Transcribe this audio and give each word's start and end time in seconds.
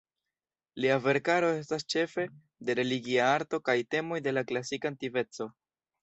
Lia 0.83 0.93
verkaro 1.07 1.49
estas 1.57 1.83
ĉefe 1.93 2.23
de 2.69 2.75
religia 2.79 3.27
arto 3.33 3.59
kaj 3.69 3.75
temoj 3.97 4.17
de 4.29 4.33
la 4.39 4.43
klasika 4.53 4.91
antikveco. 4.91 5.49